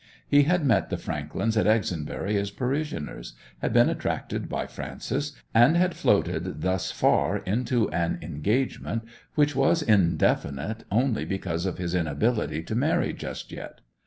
He 0.27 0.45
had 0.45 0.65
met 0.65 0.89
the 0.89 0.97
Franklands 0.97 1.55
at 1.55 1.67
Exonbury 1.67 2.35
as 2.35 2.49
parishioners, 2.49 3.33
had 3.61 3.71
been 3.71 3.87
attracted 3.87 4.49
by 4.49 4.65
Frances, 4.65 5.33
and 5.53 5.77
had 5.77 5.93
floated 5.93 6.61
thus 6.63 6.89
far 6.89 7.37
into 7.37 7.87
an 7.91 8.17
engagement 8.23 9.03
which 9.35 9.55
was 9.55 9.83
indefinite 9.83 10.85
only 10.89 11.23
because 11.23 11.67
of 11.67 11.77
his 11.77 11.93
inability 11.93 12.63
to 12.63 12.73
marry 12.73 13.13
just 13.13 13.51
yet. 13.51 13.81